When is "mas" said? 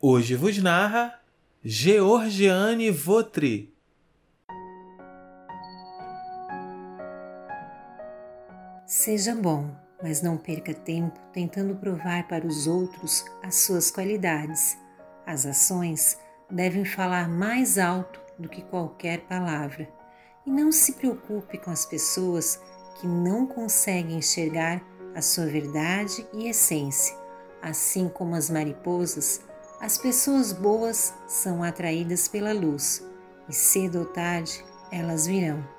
10.00-10.22